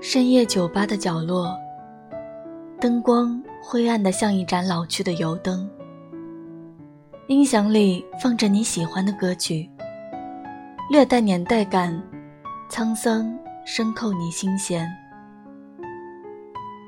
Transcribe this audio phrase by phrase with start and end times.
[0.00, 1.56] 深夜酒吧的角落，
[2.78, 5.68] 灯光灰暗的像一盏老去的油灯。
[7.26, 9.68] 音响里放着你喜欢的歌曲，
[10.90, 12.00] 略带年代感，
[12.70, 13.34] 沧桑
[13.64, 14.86] 深扣你心弦。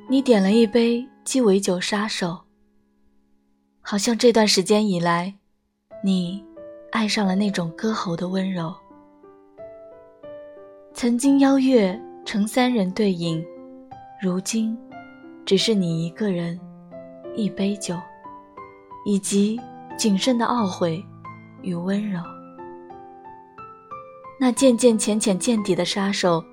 [0.09, 2.39] 你点了一杯鸡尾酒，杀手。
[3.81, 5.35] 好像这段时间以来，
[6.05, 6.45] 你
[6.93, 8.75] 爱上了那种歌喉的温柔。
[10.93, 11.99] 曾经邀月。
[12.27, 13.43] 成三人对饮，
[14.21, 14.77] 如今
[15.45, 16.59] 只是你一个人，
[17.37, 17.97] 一杯酒，
[19.05, 19.61] 以及
[19.97, 21.01] 谨慎的懊悔
[21.63, 22.21] 与温柔。
[24.41, 26.45] 那渐渐浅浅见底的杀手，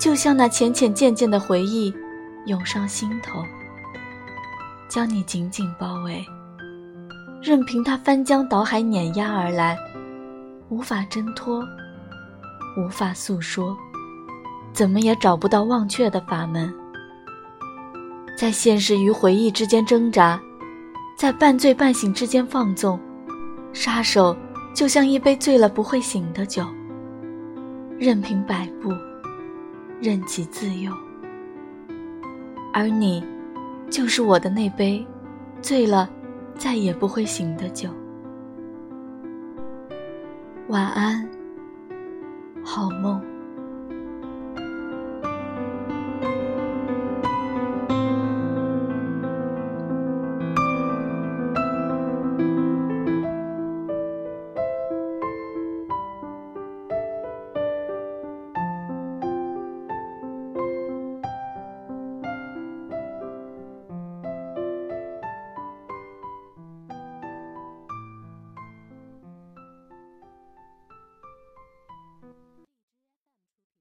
[0.00, 1.92] 就像那浅浅渐渐的回忆，
[2.46, 3.44] 涌上心头，
[4.88, 6.24] 将你紧紧包围，
[7.42, 9.76] 任凭他翻江倒海碾压而来，
[10.70, 11.62] 无法挣脱，
[12.78, 13.76] 无法诉说。
[14.76, 16.70] 怎么也找不到忘却的法门，
[18.36, 20.38] 在现实与回忆之间挣扎，
[21.16, 23.00] 在半醉半醒之间放纵。
[23.72, 24.36] 杀手
[24.74, 26.62] 就像一杯醉了不会醒的酒，
[27.98, 28.90] 任凭摆布，
[29.98, 30.92] 任其自由。
[32.70, 33.24] 而你，
[33.90, 35.06] 就是我的那杯
[35.62, 36.06] 醉了
[36.54, 37.88] 再也不会醒的酒。
[40.68, 41.26] 晚安，
[42.62, 43.18] 好梦。